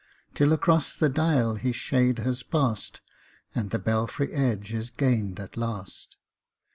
Till 0.33 0.51
across 0.51 0.95
the 0.95 1.09
dial 1.09 1.57
his 1.57 1.75
shade 1.75 2.17
has 2.17 2.41
pass'd, 2.41 3.01
And 3.53 3.69
the 3.69 3.77
belfry 3.77 4.33
edge 4.33 4.73
is 4.73 4.89
gain'd 4.89 5.39
at 5.39 5.55
last. 5.57 6.17